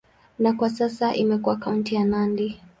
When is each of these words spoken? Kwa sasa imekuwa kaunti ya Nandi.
Kwa 0.57 0.69
sasa 0.69 1.15
imekuwa 1.15 1.55
kaunti 1.57 1.95
ya 1.95 2.03
Nandi. 2.05 2.59